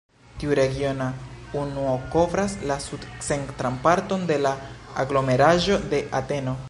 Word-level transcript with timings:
Tiu 0.43 0.53
regiona 0.59 1.09
unuo 1.63 1.91
kovras 2.15 2.55
la 2.71 2.79
sud-centran 2.87 3.77
parton 3.85 4.25
de 4.33 4.39
la 4.47 4.55
aglomeraĵo 5.05 5.79
de 5.95 6.01
Ateno. 6.23 6.57